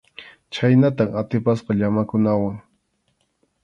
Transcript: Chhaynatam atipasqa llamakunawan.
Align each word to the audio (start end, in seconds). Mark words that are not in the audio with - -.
Chhaynatam 0.53 1.09
atipasqa 1.21 1.71
llamakunawan. 1.79 2.55